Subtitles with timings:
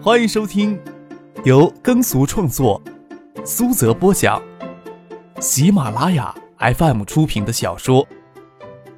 [0.00, 0.80] 欢迎收听
[1.44, 2.80] 由耕俗创作、
[3.44, 4.40] 苏泽播讲、
[5.40, 8.06] 喜马拉雅 FM 出品的小说《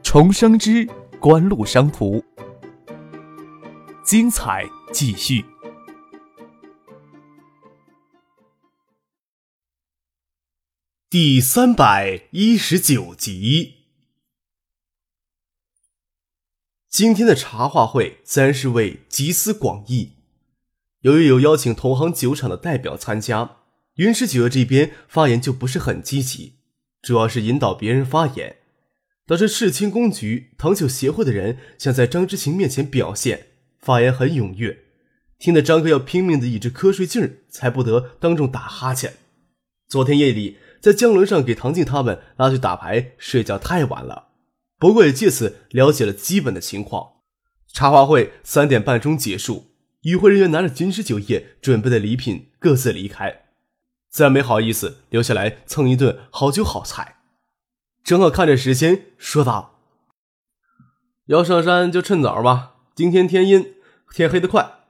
[0.02, 0.86] 重生之
[1.18, 2.18] 官路商途》，
[4.04, 5.46] 精彩继续，
[11.08, 13.76] 第三百一十九集。
[16.90, 20.19] 今天的茶话会自然是为集思广益。
[21.02, 23.58] 由于有邀请同行酒厂的代表参加，
[23.94, 26.56] 云石酒业这边发言就不是很积极，
[27.00, 28.56] 主要是引导别人发言。
[29.26, 33.46] 导致世清公局糖酒协会的人想在张之晴面前表现，
[33.78, 34.76] 发言很踊跃，
[35.38, 39.14] 听得张哥要拼命的抑制瞌睡劲儿，才不得当众打哈欠。
[39.88, 44.30] 昨天夜里在江轮上给唐静他们拉去打牌，睡觉太晚了。
[44.78, 47.12] 不过也借此了解了基本的情况。
[47.72, 49.69] 茶话会三点半钟结束，
[50.02, 53.44] 与会人员拿着军师酒业准备的礼品各自离开，
[54.08, 57.16] 自然没好意思留下来蹭一顿好酒好菜。
[58.02, 59.78] 正好看着时间说道
[61.26, 63.74] ：“要上山就趁早吧，今天天阴，
[64.12, 64.80] 天黑得快。”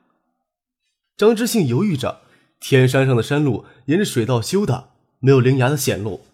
[1.19, 2.23] 张之信犹豫着，
[2.61, 6.27] 天山上的山路沿着水道修的，没有灵崖的险路，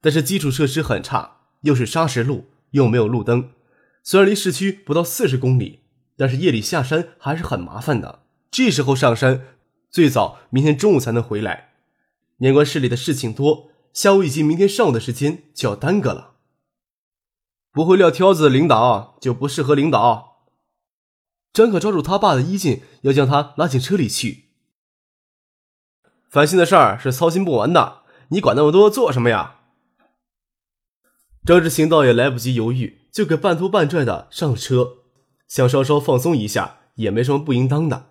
[0.00, 2.46] 但是基础设施很差，又是砂石路。
[2.74, 3.50] 又没有路灯，
[4.02, 5.84] 虽然离市区不到四十公里，
[6.16, 8.23] 但是夜里下山还是很麻烦的。
[8.54, 9.56] 这时候上山，
[9.90, 11.72] 最早明天中午才能回来。
[12.36, 16.34] 年关市里的事情多，下午以及明天上午的时间就要耽搁了。
[17.72, 20.46] 不会撂挑子的领导就不适合领导。
[21.52, 24.44] 张可抓住他爸的衣襟，要将他拉进车里去。
[26.30, 29.62] 烦心的事儿是操心不完的，你管那么多做什么呀？
[31.44, 34.98] 张志行倒也来不及犹豫，就给半拖半拽的上了车，
[35.48, 38.10] 想稍稍放松一下，也没什么不应当的。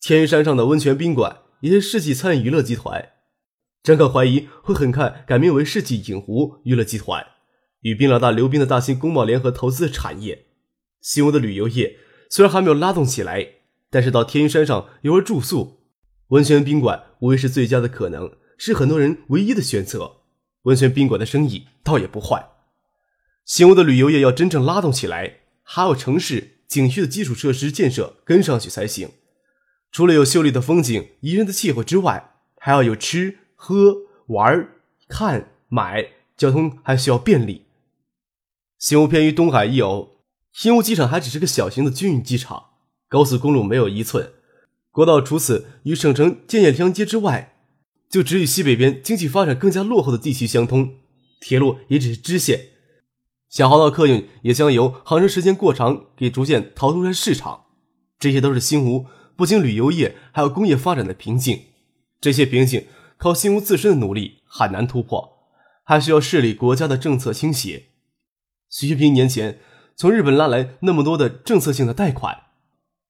[0.00, 3.10] 天山上的温泉宾馆也是世纪餐饮娱乐集团，
[3.82, 7.26] 张可怀疑会很快改名为世纪影湖娱乐集团，
[7.82, 10.46] 与冰老大刘斌的大兴工贸联合投资的产业。
[11.02, 11.98] 新屋的旅游业
[12.30, 13.46] 虽然还没有拉动起来，
[13.90, 15.82] 但是到天云山上游玩住宿，
[16.28, 20.22] 温泉宾馆无疑是最佳的可能，是很多人唯一的选择。
[20.62, 22.52] 温泉宾馆的生意倒也不坏，
[23.44, 29.10] 新屋的旅游业要真正拉动起来，还有城市景区的基础设施建设跟上去才行。
[29.92, 33.96] 除了有秀丽的风景、宜人的气候之外，还要有吃喝
[34.26, 34.68] 玩、
[35.08, 37.66] 看买，交通还需要便利。
[38.78, 40.08] 新屋偏于东海一隅，
[40.52, 42.70] 新屋机场还只是个小型的军用机场，
[43.08, 44.32] 高速公路没有一寸，
[44.90, 47.56] 国道除此与省城建业相接之外。
[48.08, 50.96] 就只与西北边经济发展更加落后的地区相通，
[51.40, 52.70] 铁路也只是支线，
[53.48, 57.66] 小航道客运也将由航程时间过长给逐渐淘汰出市场。
[58.18, 59.06] 这些都是新湖
[59.40, 61.62] 不仅旅游业还有工业发展的瓶颈，
[62.20, 62.84] 这些瓶颈
[63.16, 65.48] 靠新吴自身的努力很难突破，
[65.82, 67.86] 还需要市里国家的政策倾斜。
[68.68, 69.58] 徐学平年前
[69.96, 72.36] 从日本拉来那么多的政策性的贷款，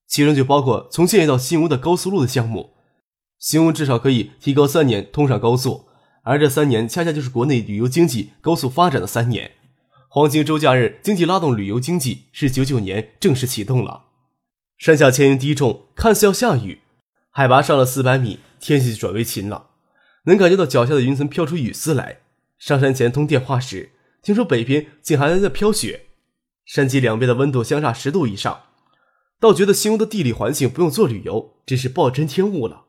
[0.06, 2.74] 其中就包括从建业到新吴的高速路的项目。
[3.40, 5.86] 新屋至少可以提高三年通上高速，
[6.22, 9.50] 而这三年恰恰就是国内旅游经济高速发展的三年。
[10.08, 14.04] 黄金周假日经济拉动旅游经济是九九年正式启动了。
[14.80, 16.80] 山下千云低重，看似要下雨，
[17.28, 19.66] 海拔上了四百米，天气就转为晴朗，
[20.24, 22.20] 能感觉到脚下的云层飘出雨丝来。
[22.58, 23.90] 上山前通电话时，
[24.22, 26.06] 听说北边竟还在飘雪，
[26.64, 28.62] 山脊两边的温度相差十度以上，
[29.38, 32.84] 倒觉得新屋的地理环境不用做旅游，真是暴殄天物了。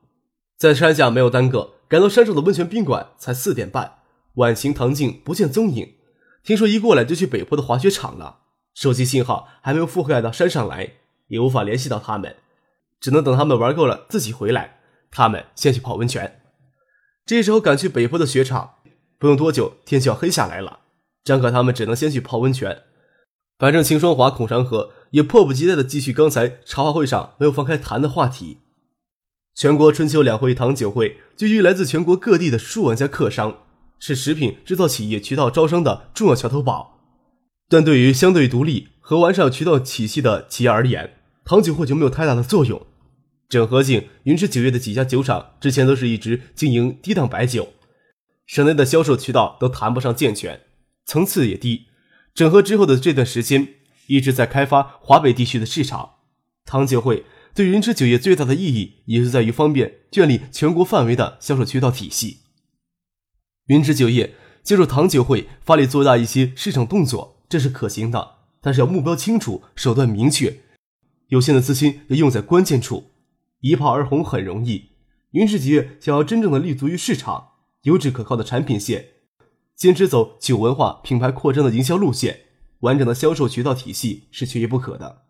[0.58, 3.96] 在山下没有耽搁，赶到山上的温泉宾馆才四点半。
[4.36, 5.96] 晚晴、唐静不见踪影，
[6.42, 8.44] 听说一过来就去北坡的滑雪场了。
[8.74, 10.94] 手机信号还没有覆盖到山上来，
[11.32, 12.36] 也无法联系到他们，
[13.00, 14.80] 只能等他们玩够了自己回来。
[15.10, 16.42] 他们先去泡温泉。
[17.26, 18.76] 这时候赶去北坡的雪场，
[19.18, 20.80] 不用多久天就要黑下来了。
[21.24, 22.84] 张可他们只能先去泡温泉。
[23.58, 28.58] 反正秦双华、孔长河也迫不及待地继续刚才茶话会上没有放开谈的话题。
[29.56, 33.60] 全国春秋两会糖酒会聚集来自全国各地的数万家客商，
[34.00, 37.00] 是食品制造企业渠道招商的重要桥头堡。
[37.70, 42.86] 但对于相对独立和完善渠道体系的企业而言，糖酒会就没有太大的作用。
[43.50, 47.74] 整合性云池酒业的几家酒厂之前都是一直经营低档白酒，
[48.46, 50.62] 省内的销售渠道都谈不上健全，
[51.06, 51.88] 层次也低。
[52.34, 53.76] 整合之后的这段时间，
[54.08, 56.16] 一直在开发华北地区的市场。
[56.66, 57.26] 糖酒会。
[57.54, 62.44] 对云池酒业最大的意义，也是在于方便建立全国范围的销售渠道体系。
[63.66, 70.62] 云池酒业借助糖酒会发力做大一些市场动作，这是可行的，但是要目标清楚，手段明确，
[71.32, 73.12] 有限的资金要用在关键处。
[73.62, 74.90] 一炮而红很容易。
[75.32, 77.52] 云氏几月想要真正的立足于市场，
[77.84, 79.06] 优质可靠的产品线，
[79.74, 82.42] 坚持走酒文化品牌扩张的营销路线，
[82.82, 85.22] 完整的销售渠道体系是缺一不可的。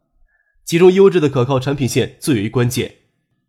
[0.65, 2.95] 其中优质的可靠产品线最为关键，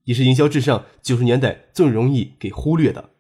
[0.05, 3.11] 也是营销至上九十年代最容易给忽略的。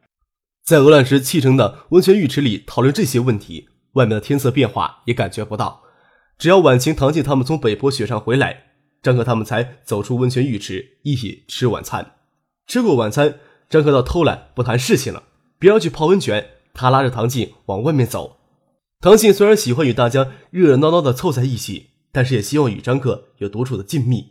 [0.62, 5.84] 在鹅卵石砌成的温泉浴池里讨论这些问题，外面的天色变化也感觉不到。
[6.36, 8.71] 只要晚晴、唐静他们从北坡雪上回来，
[9.02, 12.12] 张克他们才走出温泉浴池，一起吃晚餐。
[12.66, 15.24] 吃过晚餐，张克倒偷懒不谈事情了，
[15.58, 16.50] 别要去泡温泉。
[16.72, 18.38] 他拉着唐静往外面走。
[19.00, 24.26] 唐静虽然喜欢与大家热热闹闹的凑在一起，但是也希望与张克有独处的静谧，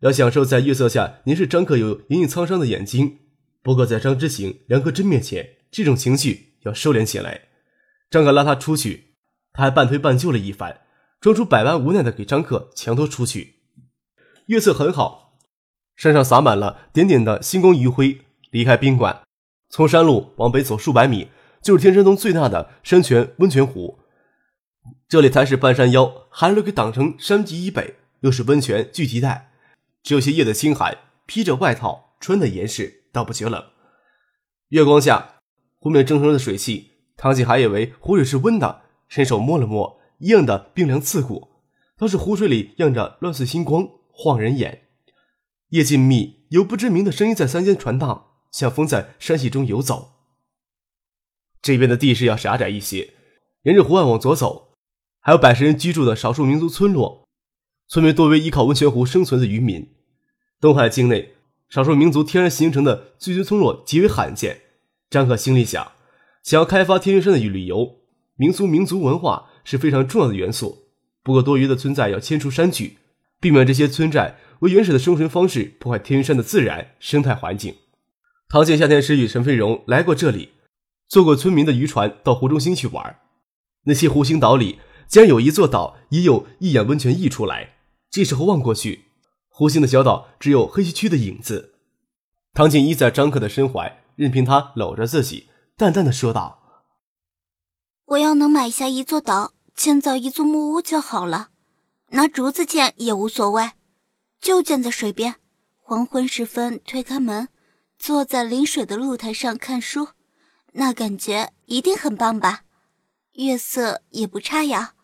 [0.00, 3.18] 要享受在月色下凝视张克有隐隐沧桑的眼睛。
[3.62, 7.48] 不过在张之行、梁克真面前，这种情绪要收敛起来。
[8.08, 9.16] 张克拉他出去，
[9.52, 10.82] 他还半推半就了一番。
[11.20, 13.53] 装出百般无奈的给张克强拖出去。
[14.46, 15.38] 月色很好，
[15.96, 18.20] 山上洒满了点点的星光余晖。
[18.50, 19.22] 离开宾馆，
[19.70, 21.28] 从山路往北走数百米，
[21.62, 23.98] 就是天山东最大的山泉温泉湖。
[25.08, 29.50] 这里才是半山腰，寒流给挡成山脊以北，又是温泉聚集带，
[30.02, 33.64] 只有些夜的清寒，披着外套穿的严实，倒不觉冷。
[34.68, 35.36] 月光下，
[35.78, 39.98] 湖面蒸腾的水汽，唐姐还以为湖水是温的，伸手摸了摸。
[40.18, 41.48] 一样的冰凉刺骨，
[41.98, 44.88] 倒是湖水里漾着乱碎星光，晃人眼。
[45.70, 50.12] 夜静谧，有不知名的声音在山间传荡，像风在山隙中游走。
[51.60, 53.14] 这边的地势要狭窄一些，
[53.62, 54.74] 沿着湖岸往左走，
[55.20, 57.26] 还有百十人居住的少数民族村落，
[57.88, 59.94] 村民多为依靠温泉湖生存的渔民。
[60.60, 61.34] 东海境内
[61.68, 64.60] 少数民族天然形成的聚居村落极为罕见。
[65.10, 65.92] 张可心里想，
[66.42, 67.96] 想要开发天云山的旅游，
[68.36, 69.50] 民俗民族文化。
[69.66, 70.90] 是非常重要的元素。
[71.22, 72.98] 不过，多余的村寨要迁出山去，
[73.40, 77.76] 避免这些村寨为原始的生存方式破坏天山的自然生态环境。
[78.48, 80.52] 唐建夏天时与陈飞荣来过这里，
[81.08, 83.20] 坐过村民的渔船到湖中心去玩。
[83.84, 84.78] 那些湖心岛里
[85.08, 87.74] 竟然有一座岛，已有一眼温泉溢出来。
[88.10, 89.06] 这时候望过去，
[89.48, 91.74] 湖心的小岛只有黑黢黢的影子。
[92.52, 96.60] 唐建依在张克的身怀，任凭他搂着自己，淡淡的说道。
[98.06, 101.48] 我要能买下一座岛，建造一座木屋就好了，
[102.10, 103.72] 拿竹子建也无所谓，
[104.40, 105.36] 就建在水边。
[105.80, 107.48] 黄昏时分，推开门，
[107.98, 110.08] 坐在临水的露台上看书，
[110.72, 112.62] 那感觉一定很棒吧？
[113.32, 114.94] 月色也不差呀。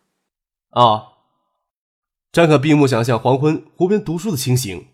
[0.70, 1.08] 啊！
[2.32, 4.86] 张可闭目想象黄昏湖边读书的情形。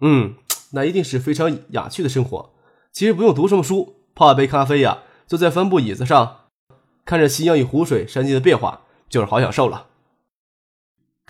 [0.00, 0.36] 嗯，
[0.72, 2.54] 那一定是非常雅趣的生活。
[2.92, 6.50] 其实不用读什么书，泡一杯咖啡呀，坐在帆布椅子上。
[7.04, 9.89] 看着夕阳与湖水山间的变化，就是好享受了。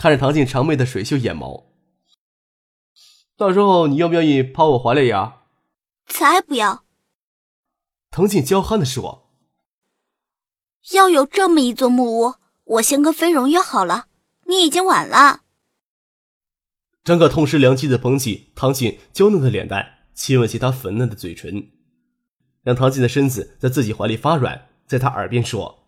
[0.01, 1.65] 看着唐静长妹的水秀眼眸，
[3.37, 5.43] 到时候你愿不愿意趴我怀里呀？
[6.07, 6.87] 才不要！
[8.11, 9.29] 唐静娇憨的说
[10.95, 14.07] ：“要有这么一座木屋，我先跟飞荣约好了。
[14.47, 15.43] 你已经晚了。”
[17.05, 21.71] 张可痛失良机的捧起唐静娇嫩的脸蛋，亲吻起她粉嫩的嘴唇，
[22.63, 24.71] 让唐静的身子在自己怀里发软。
[24.87, 25.85] 在他耳边说：“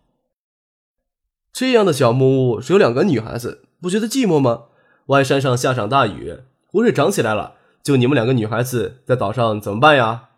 [1.51, 4.67] 这样的小木屋只有两个女孩子，不觉得寂寞吗？
[5.07, 10.29] 外山上下场大雨，湖水涨起来了，就你们两个女孩子在岛上怎么办呀？”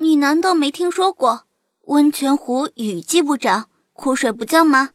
[0.00, 1.44] 你难道没听说过
[1.82, 4.92] 温泉湖雨季不涨，枯水不降吗？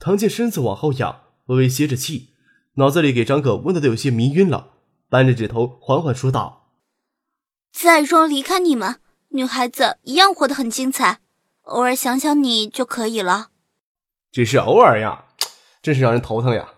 [0.00, 2.30] 唐健身子往后仰，微微歇着气，
[2.74, 4.70] 脑子里给张可问的都有些迷晕了，
[5.08, 6.72] 扳着指头缓缓说道
[7.72, 8.96] ：“再说离开你们，
[9.28, 11.20] 女孩子一样活得很精彩。”
[11.62, 13.50] 偶尔想想你就可以了，
[14.32, 15.26] 只是偶尔呀，
[15.82, 16.74] 真是让人头疼呀。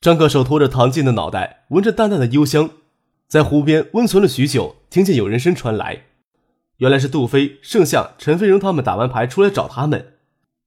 [0.00, 2.68] 张克手托着唐静的脑袋，闻着淡淡的幽香，
[3.26, 6.04] 在湖边温存了许久，听见有人声传来，
[6.76, 10.18] 原来是杜飞、盛夏、陈飞荣他们打完牌出来找他们。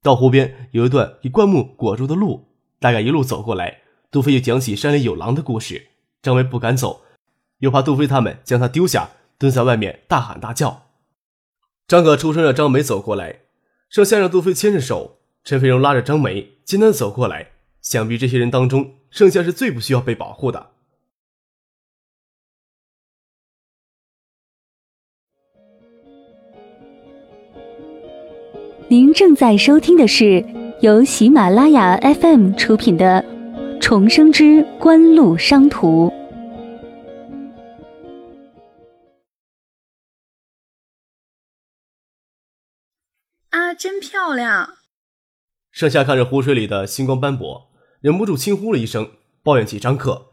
[0.01, 2.47] 到湖边有一段以灌木裹住的路，
[2.79, 5.89] 大概一路走过来，杜飞又讲起山里有狼的故事。
[6.23, 7.03] 张威不敢走，
[7.59, 10.87] 又怕杜飞他们将他丢下，蹲在外面大喊大叫。
[11.87, 13.41] 张可出声让张梅走过来，
[13.89, 15.16] 盛夏让杜飞牵着手，
[15.47, 17.51] 陈飞荣拉着张梅艰难走过来。
[17.81, 20.71] 想必这些人当中，盛夏是最不需要被保护的。
[28.89, 30.45] 您正在收听的是
[30.81, 33.23] 由喜马拉雅 FM 出品的
[33.79, 36.09] 《重生之官路商途》。
[43.51, 44.76] 啊，真漂亮！
[45.77, 47.69] 盛夏看着湖水里的星光斑驳，
[48.01, 49.11] 忍不住轻呼了一声，
[49.43, 50.31] 抱怨起张克：“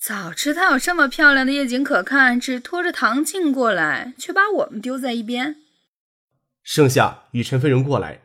[0.00, 5.56] 早知道有这么漂亮的夜景可看，只拖着唐静过来，却把我们丢在一边。
[6.62, 8.22] 盛夏与陈飞荣过来，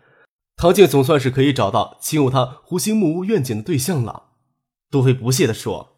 [0.56, 4.34] 唐静总算是可以找到侵入他湖心木屋愿景的对象了。
[4.92, 5.98] 杜飞不屑地说：“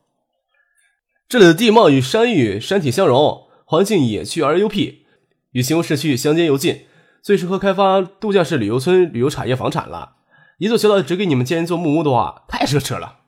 [1.27, 5.05] 这里的地貌与山域山体相融，环境野趣而幽僻，
[5.51, 6.85] 与形容市区相间又近，
[7.21, 10.17] 最适合开发度假式旅游村、旅游产业房产了。
[10.57, 13.19] 一座小岛只给你们建一座木屋的话，太奢侈了。”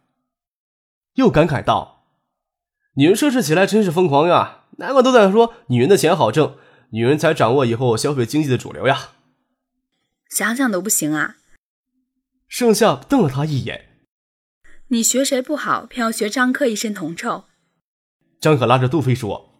[1.15, 2.05] 又感慨道。
[2.95, 4.65] 女人奢侈起来真是疯狂呀！
[4.77, 6.57] 难怪都在说女人的钱好挣，
[6.91, 9.11] 女人才掌握以后消费经济的主流呀。
[10.29, 11.35] 想想都不行啊！
[12.47, 14.03] 盛夏瞪了他一眼
[14.89, 17.45] ：“你学谁不好，偏要学张克一身铜臭。”
[18.41, 19.51] 张可拉着杜飞说：“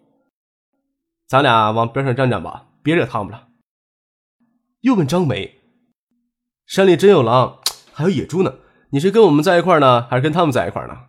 [1.28, 3.50] 咱俩往边上站站吧，别惹他们了。”
[4.82, 5.62] 又问张梅
[6.66, 7.62] ：“山里真有狼，
[7.94, 8.60] 还有野猪呢，
[8.92, 11.08] 你是跟我们在一块呢，还是跟他们在一块呢？”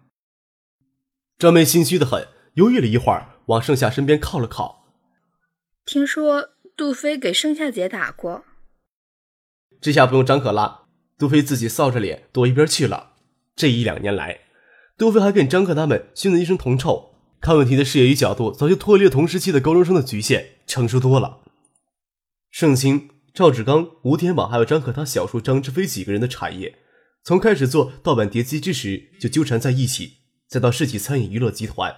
[1.38, 4.84] 张梅心虚的很，犹豫了一会儿，往盛夏身边靠了靠。
[5.84, 8.44] 听说杜飞给盛夏姐打过，
[9.80, 10.82] 这下不用张可拉，
[11.18, 13.14] 杜飞自己臊着脸躲一边去了。
[13.56, 14.42] 这一两年来，
[14.96, 21.40] 杜飞还跟张可他们熏得一身铜臭，看问题的视野与角度早就脱离了同时期的高中生的局限，成熟多了。
[22.50, 26.76] 盛清、赵志刚、吴天宝还有张可他小叔张志飞几个人的产业，
[27.24, 30.18] 从开始做盗版碟机之时就纠缠在一起。
[30.48, 31.96] 再到世纪餐饮娱乐集团，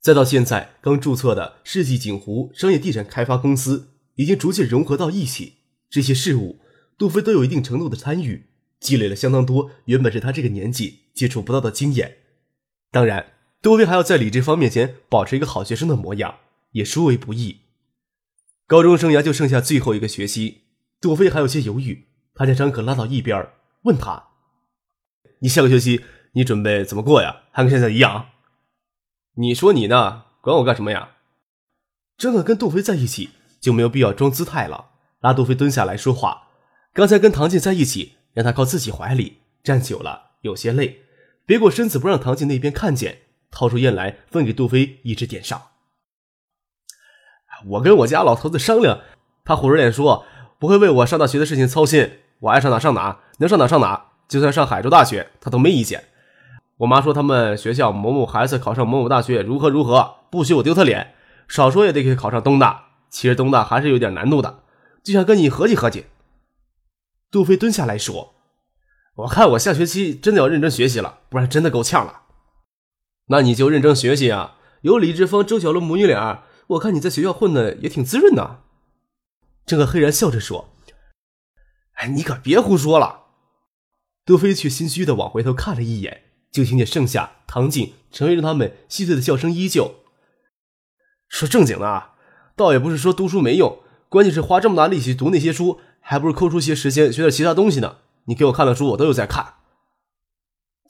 [0.00, 5.58] 再到现在刚注册的世纪锦湖商业地产开发公司，已经逐渐融合到一起。
[5.90, 6.60] 这些事物，
[6.96, 8.46] 杜飞都有一定程度的参与，
[8.80, 12.16] 积累了相当多原本是他这个年纪接触不到的经验。
[12.90, 16.36] 当然，杜飞还要在李志方面前保持一个好学生的模样，
[16.70, 17.58] 也殊为不易。
[18.66, 20.62] 高中生涯就剩下最后一个学期，
[21.00, 22.08] 杜飞还有些犹豫。
[22.34, 23.50] 他将张可拉到一边，
[23.82, 24.28] 问他
[25.40, 26.04] ：“你下个学期？”
[26.34, 27.42] 你准备怎么过呀？
[27.50, 28.28] 还跟现在一样？
[29.34, 30.24] 你说你呢？
[30.40, 31.10] 管我干什么呀？
[32.16, 33.28] 张可跟杜飞在一起
[33.60, 36.48] 就没有必要装姿态了，拉杜飞蹲下来说话。
[36.94, 41.02] 刚才跟唐静在一起，让他靠自己怀里站久了有些累，
[41.44, 43.18] 别过身子不让唐静那边看见，
[43.50, 45.60] 掏出烟来分给杜飞一支点上。
[47.66, 49.00] 我跟我家老头子商量，
[49.44, 50.24] 他虎着脸说
[50.58, 56.04] 不会为我上大学的事情操心，我爱上哪上哪，能上哪上哪，就算上海州大学他都没意见。
[56.78, 61.14] 我妈说他们学校某某孩子考上某某大学如何如何，不许我丢他脸，
[61.48, 62.86] 少说也得给考上东大。
[63.08, 64.60] 其实东大还是有点难度的，
[65.02, 66.06] 就想跟你合计合计。
[67.30, 68.34] 杜飞蹲下来说
[69.16, 72.22] ：“我看我下学期真的要认真学习了，不然真的够呛了。”
[73.28, 74.56] 那你就认真学习啊！
[74.80, 76.42] 有李志峰、周小龙母女俩，
[76.72, 78.62] 我看你在学校混的也挺滋润的。
[79.66, 80.74] 郑可黑然笑着说
[81.94, 83.26] ：“哎，你可别胡说了。”
[84.24, 86.22] 杜飞却心虚的往回头看了一眼。
[86.52, 89.94] 就听见盛夏、唐静、陈飞荣他们细碎的笑声依旧。
[91.30, 92.12] 说正经的啊，
[92.54, 93.78] 倒也不是说读书没用，
[94.10, 97.96] 关键是花这么大力气读那些书，还不如抠出些时间学点其他东西呢。
[98.24, 99.54] 你给我看的书，我都有在看。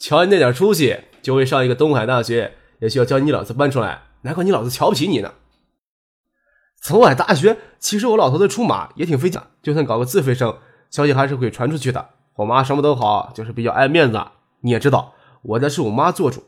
[0.01, 5.33] 瞧你那点出息，就为上一个东海大学，也需要将你老子搬出来，难怪你老子瞧不起你呢。
[6.89, 10.57] 东海大学，其实我老头子出马也挺费劲，就算搞个自费生，
[10.91, 12.11] 消息还是会传出去的。
[12.35, 14.21] 我妈什么都好，就是比较爱面子，
[14.63, 15.15] 你也知道。
[15.43, 16.45] 我家是我妈做主，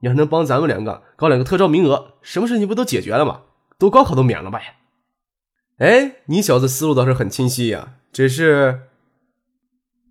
[0.00, 3.42] 要是能帮咱们两个搞两个特招名额，什么事情不都解决了吗？
[3.78, 4.60] 都高考都免了吧？
[5.78, 7.94] 哎，你小子思路倒是很清晰呀。
[8.12, 8.82] 只是，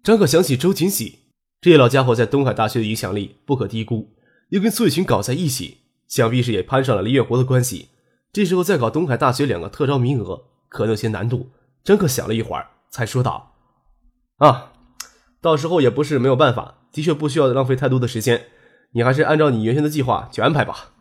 [0.03, 1.19] 张可想起周锦喜
[1.61, 4.09] 这老家伙在东海大学的影响力不可低估，
[4.49, 7.89] 又跟苏雨晴搞在一起，想必是也攀上了李月国的关系。
[8.33, 11.51] 这时候再搞东海大学两个特招名额，可能有些难度。
[11.83, 13.55] 张可想了一会儿，才说道
[14.37, 14.73] ：“啊，
[15.41, 18.47] 到时候也不是没有办法。”的确不需要浪费太多的时间，
[18.91, 20.91] 你还是按照你原先的计划去安排吧。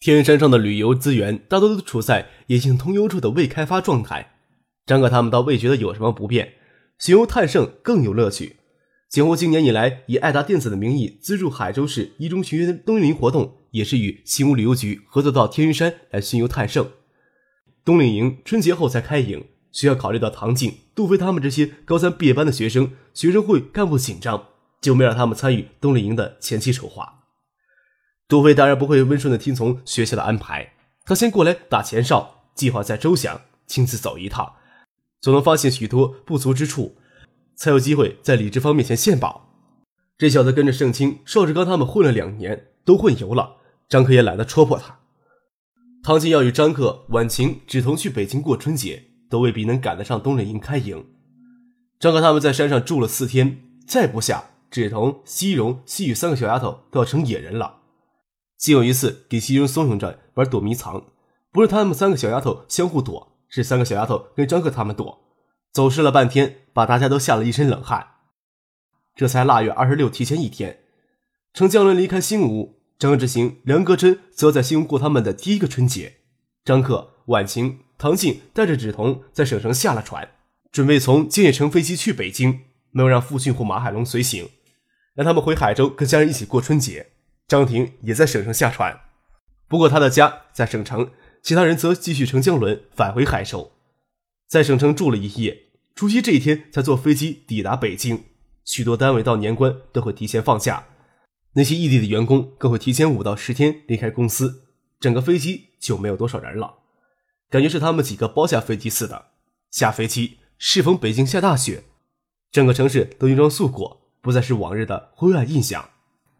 [0.00, 4.34] 天山上的旅游资源大多都处在野性通幽处的未开发状态，
[4.84, 6.54] 张克他们倒未觉得有什么不便，
[6.98, 8.56] 寻游探胜更有乐趣。
[9.08, 16.90] 景湖今年以来以爱达电子的名义资助海州市一中学员冬令营活动，也是与新屋旅游局合作到天云山来巡游探胜。
[17.84, 19.44] 冬令营春节后才开营。
[19.70, 24.48] 需要考虑到唐静、杜飞他们这些高三毕业班的学生，学生会干部紧张，
[24.80, 27.20] 就没让他们参与冬令营的前期筹划。
[28.26, 30.72] 杜飞当然不会温顺的听从学校的安排，
[31.04, 34.54] 他先过来打前哨，计划再周详，亲自走一趟，
[35.20, 36.96] 总能发现许多不足之处，
[37.54, 39.54] 才有机会在李志芳面前献宝。
[40.16, 45.00] 这小子跟着盛清、邵志刚他们混了两年，都混油了，张克也懒得戳破他。
[46.02, 49.04] 唐静要与张克、婉晴、芷彤去北京过春节。
[49.30, 51.04] 都未必能赶得上冬令营开营。
[52.00, 57.80] 张克他们在山上住了四天，再不下，芷彤、西荣、西雨三个小丫头都要成野人了。
[58.56, 61.04] 竟有一次给西荣怂恿着玩躲迷藏，
[61.52, 65.18] 不是他们三个小丫头相互躲，是三个小丫头跟张克他们躲，
[65.72, 68.14] 走失了半天，把大家都吓了一身冷汗。
[69.14, 70.84] 这才腊月二十六提前一天，
[71.52, 76.16] 乘江轮离开新吴，张志行、梁格真则在新吴过他们的第一个春节。
[76.64, 80.28] 张克、婉晴、唐静带着芷彤在省城下了船，
[80.72, 84.50] 准备从建业乘飞机去北京，没有让傅训和马海龙随行，
[85.14, 87.10] 让他们回海州跟家人一起过春节。
[87.46, 89.00] 张婷也在省城下船，
[89.68, 93.72] 不过他的家在省城，其他人则继续乘江轮返回海州，
[94.48, 95.56] 在省城住了一夜，
[95.94, 98.24] 除夕这一天才坐飞机抵达北京。
[98.64, 100.84] 许多单位到年关都会提前放假，
[101.58, 104.62] 那些异地的员工更会提前五到十天离开公司，
[105.00, 106.74] 整个飞机就没有多少人了，
[107.50, 109.26] 感觉是他们几个包下飞机似的。
[109.68, 111.82] 下飞机适逢北京下大雪，
[112.52, 115.90] 整个城市都银装素裹，不再是往日的灰暗印象。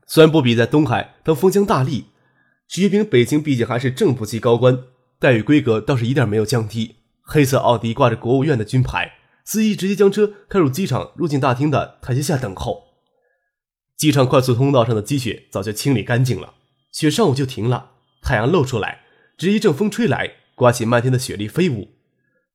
[0.06, 2.04] 虽然不比在东海当封疆大吏，
[2.68, 4.84] 徐一平北京毕竟还是正部级高官，
[5.18, 6.94] 待遇规格倒是一点没有降低。
[7.22, 9.14] 黑色奥迪挂着国务院的军牌。
[9.44, 12.87] 司机直接将车开入机场入境大厅的台阶下等候。
[13.98, 16.54] 机场快速通道上的积雪早就清理干净了，
[16.92, 19.00] 雪上午就停了，太阳露出来，
[19.36, 21.96] 只一阵风吹来，刮起漫天的雪粒飞舞。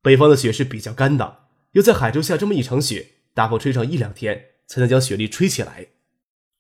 [0.02, 1.40] 北方的雪是比较干的，
[1.74, 5.88] 又在海州下这么一场雪，大风吹上一两天才能将雪粒吹起来。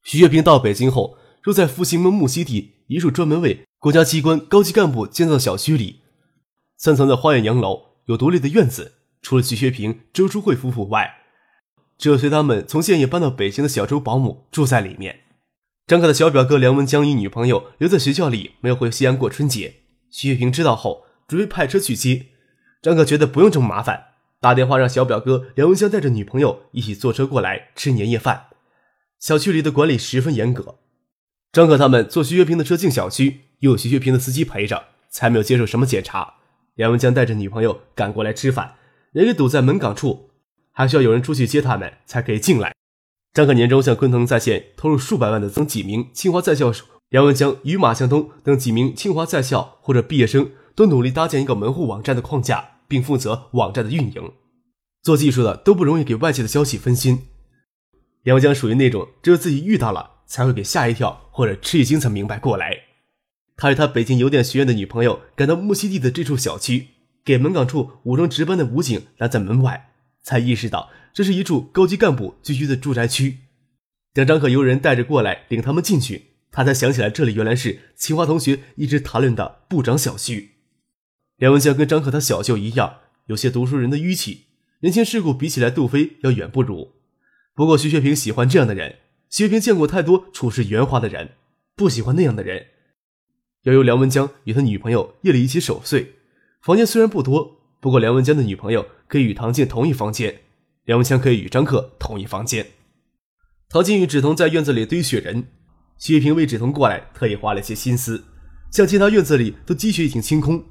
[0.04, 6.02] 徐月平到北京后，住在复兴门木樨地一处专门为国家机关高级干部建造的小区里，
[6.76, 8.96] 三层的花园洋楼，有独立的院子。
[9.22, 11.23] 除了徐学平、周淑慧夫妇外，
[12.04, 15.22] 只有随他们从县里搬到北京的小周保姆住在里面。
[15.88, 19.76] 张克的小表哥梁文江与女朋友留在学校里，没有回西安过春节。
[20.12, 22.26] 徐月平知道后，准备派车去接。
[22.82, 24.08] 张克觉得不用这么麻烦，
[24.42, 28.48] 打电话让小表哥梁文江带着女朋友一起坐车过来吃年夜饭。
[29.22, 30.80] 小区里的管理十分严格，
[31.54, 36.34] 张克他们坐徐月平的车进小区，又有徐月平的司机陪着，才没有接受什么检查。
[36.76, 38.76] 梁文江带着女朋友赶过来吃饭。
[39.14, 40.32] 人给堵在门岗处，
[40.74, 42.74] 还需要有人出去接他们才可以进来。
[43.32, 46.72] 张克年终向昆腾在线投入数百万的曾几名清华在校，
[47.10, 54.32] 梁文江与马向东等几名清华在校或者毕业生都努力搭建一个门户网站的框架，并负责网站的运营。
[55.02, 57.28] 做技术的都不容易给外界的消息分心。
[58.24, 62.78] 梁文江属于那种只有自己遇到了才会给吓一跳或者吃一惊才明白过来。
[63.56, 66.88] 他与他北京邮电学院的女朋友赶到木樨地的这处小区。
[67.26, 69.93] 给门岗处武装值班的武警拦在门外，
[70.24, 73.40] 才意识到这是一处高级干部聚居的住宅区。
[74.14, 80.52] 等张可由人带着过来领他们进去，他才想起来这里原来是清华同学一直谈论的部长小区。
[81.38, 84.46] 梁文江跟张可他小舅一样，有些读书人的淤气，
[84.80, 86.94] 人情世故比起来杜飞要远不如。
[87.56, 88.98] 不过徐学平喜欢这样的人，
[89.30, 91.32] 徐学平见过太多处事圆滑的人，
[91.76, 92.68] 不喜欢那样的人。
[93.64, 96.16] 要由梁文江与他女朋友夜里一起守岁。
[96.62, 100.40] 房间虽然不多，不过梁文江的女朋友可以与唐静同一房间，
[100.86, 102.66] 梁文强可以与张克同一房间。
[103.70, 105.50] 唐静与芷彤在院子里堆雪人，
[106.00, 108.24] 徐平为芷彤过来特意花了些心思，
[108.72, 110.66] 像其他院子里都积雪已经清空，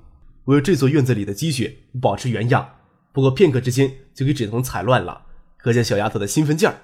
[0.46, 2.68] 唯有这座院子里的积雪保持原样。
[3.12, 5.22] 不过片刻之间就给芷彤踩乱了，
[5.57, 6.81] 可见小丫头的兴奋劲儿。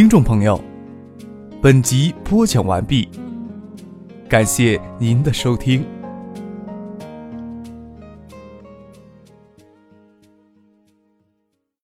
[0.00, 0.58] 听众朋友，
[1.60, 3.06] 本集播讲完毕，
[4.30, 5.84] 感谢您的收听。